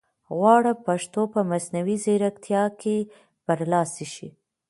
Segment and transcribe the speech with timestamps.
[0.37, 2.95] غواړم پښتو په مصنوعي ځیرکتیا کې
[3.45, 4.29] برلاسې شي